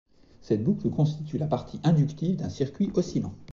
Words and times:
Cette 0.41 0.63
boucle 0.63 0.89
constitue 0.89 1.37
la 1.37 1.45
partie 1.45 1.79
inductive 1.83 2.35
d'un 2.37 2.49
circuit 2.49 2.89
oscillant. 2.95 3.35